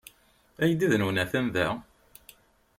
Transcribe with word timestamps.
Aydi-nwen 0.61 1.15
atan 1.23 1.47
da. 1.53 1.67